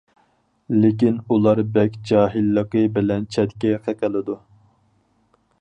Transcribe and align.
لېكىن 0.77 1.19
ئۇلار 1.35 1.61
بەك 1.75 1.99
جاھىللىقى 2.11 2.83
بىلەن 2.97 3.31
چەتكە 3.37 3.77
قېقىلىدۇ. 3.89 4.43